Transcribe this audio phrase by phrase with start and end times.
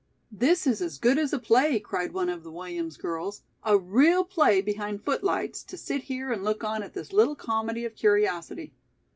[0.31, 4.23] "This is as good as a play," cried one of the Williams girls, "a real
[4.23, 8.73] play behind footlights, to sit here and look on at this little comedy of curiosity.